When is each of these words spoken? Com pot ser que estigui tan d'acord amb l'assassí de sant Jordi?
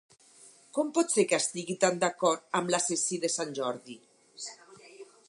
Com 0.77 0.87
pot 0.97 1.13
ser 1.15 1.25
que 1.31 1.39
estigui 1.43 1.75
tan 1.83 2.01
d'acord 2.05 2.47
amb 2.61 2.73
l'assassí 2.77 3.21
de 3.27 3.31
sant 3.37 3.55
Jordi? 3.61 3.99